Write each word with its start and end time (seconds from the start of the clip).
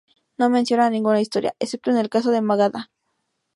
No 0.35 0.49
menciona 0.49 0.89
ninguna 0.89 1.21
historia, 1.21 1.53
excepto 1.59 1.91
en 1.91 1.97
el 1.97 2.09
caso 2.09 2.31
de 2.31 2.41
Magadha. 2.41 2.89